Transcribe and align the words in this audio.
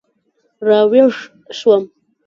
را 0.67 0.79
ویښ 0.91 1.15
شوم. 1.57 1.83